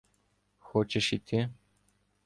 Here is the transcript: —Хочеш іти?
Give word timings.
—Хочеш 0.59 1.13
іти? 1.13 1.49